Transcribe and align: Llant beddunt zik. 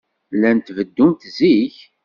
Llant 0.35 0.67
beddunt 0.75 1.21
zik. 1.35 1.75